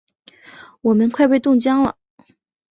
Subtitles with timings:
[0.81, 1.95] 我们快被冻僵了！